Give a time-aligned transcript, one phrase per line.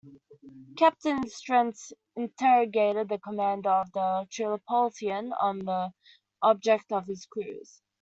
[0.77, 5.91] Captain Sterret interrogated the commander of the Tripolitan on the
[6.41, 7.83] object of his cruize.